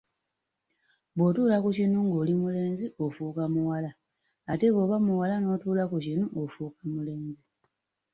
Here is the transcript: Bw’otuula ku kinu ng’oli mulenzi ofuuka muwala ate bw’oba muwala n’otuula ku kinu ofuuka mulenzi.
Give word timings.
Bw’otuula 1.15 1.57
ku 1.63 1.69
kinu 1.77 1.97
ng’oli 2.05 2.33
mulenzi 2.41 2.85
ofuuka 3.05 3.43
muwala 3.53 3.91
ate 4.51 4.65
bw’oba 4.73 4.97
muwala 5.05 5.35
n’otuula 5.39 5.83
ku 5.91 5.97
kinu 6.05 6.25
ofuuka 6.41 6.79
mulenzi. 6.93 7.43